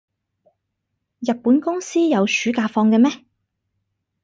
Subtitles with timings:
[1.19, 3.23] 日本公司有暑假放嘅咩？